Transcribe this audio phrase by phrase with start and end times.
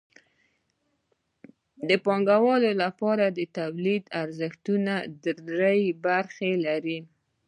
[1.87, 4.93] د پانګوالو لپاره د تولید لګښتونه
[5.47, 6.99] درې برخې لري